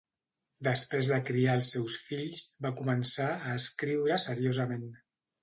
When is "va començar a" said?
2.67-3.53